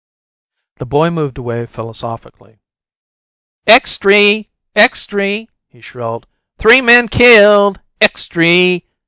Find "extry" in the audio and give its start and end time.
3.67-4.49, 4.75-5.47, 8.01-8.87